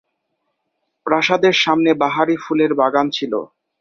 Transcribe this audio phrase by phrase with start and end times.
[1.05, 3.33] প্রাসাদের সামনে বাহারি ফুলের বাগান ছিল।